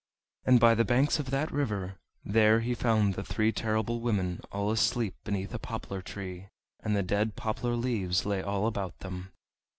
And 0.45 0.59
by 0.59 0.73
the 0.73 0.83
banks 0.83 1.19
of 1.19 1.29
that 1.29 1.51
river, 1.51 1.99
there 2.25 2.61
he 2.61 2.73
found 2.73 3.13
the 3.13 3.21
three 3.23 3.51
Terrible 3.51 3.99
Women 4.01 4.41
all 4.51 4.71
asleep 4.71 5.13
beneath 5.23 5.53
a 5.53 5.59
poplar 5.59 6.01
tree, 6.01 6.47
and 6.79 6.95
the 6.95 7.03
dead 7.03 7.35
poplar 7.35 7.75
leaves 7.75 8.25
lay 8.25 8.41
all 8.41 8.65
about 8.65 8.97
them. 9.01 9.31